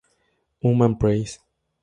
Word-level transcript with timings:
Human 0.61 0.97
Press. 0.97 1.37